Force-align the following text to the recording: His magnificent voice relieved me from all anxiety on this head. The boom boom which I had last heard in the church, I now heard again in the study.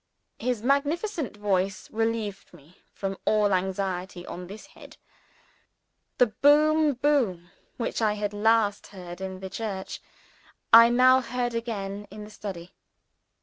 His 0.39 0.63
magnificent 0.63 1.37
voice 1.37 1.87
relieved 1.91 2.55
me 2.55 2.81
from 2.91 3.19
all 3.23 3.53
anxiety 3.53 4.25
on 4.25 4.47
this 4.47 4.65
head. 4.73 4.97
The 6.17 6.25
boom 6.25 6.93
boom 6.93 7.51
which 7.77 8.01
I 8.01 8.13
had 8.13 8.33
last 8.33 8.87
heard 8.87 9.21
in 9.21 9.41
the 9.41 9.49
church, 9.51 10.01
I 10.73 10.89
now 10.89 11.21
heard 11.21 11.53
again 11.53 12.07
in 12.09 12.23
the 12.23 12.31
study. 12.31 12.73